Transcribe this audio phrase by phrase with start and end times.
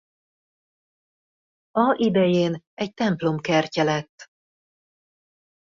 [1.71, 4.29] A idején egy templom kertje lett.